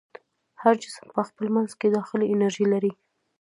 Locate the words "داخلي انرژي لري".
1.97-2.91